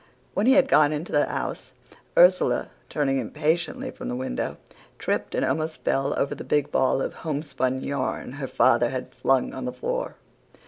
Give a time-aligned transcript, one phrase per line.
[0.33, 1.73] "When he had gone into the house,
[2.17, 4.57] Ursula, turning impatiently from the window,
[4.97, 9.53] tripped and almost fell over the big ball of homespun yarn her father had flung
[9.53, 10.15] on the floor.